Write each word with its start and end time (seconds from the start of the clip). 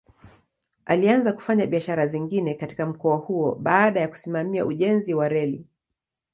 Alianza 0.85 1.33
kufanya 1.33 1.65
biashara 1.67 2.07
zingine 2.07 2.53
katika 2.55 2.85
mkoa 2.85 3.17
huo 3.17 3.55
baada 3.55 3.99
ya 3.99 4.07
kusimamia 4.07 4.65
ujenzi 4.65 5.13
wa 5.13 5.29
reli. 5.29 5.65